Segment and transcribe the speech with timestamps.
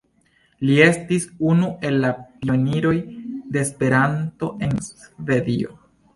[0.69, 2.95] Li estis unu el la pioniroj
[3.57, 5.81] de Esperanto en Svedio.